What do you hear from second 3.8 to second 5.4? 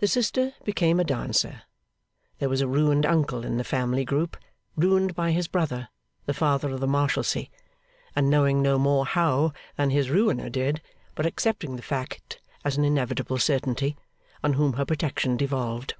group ruined by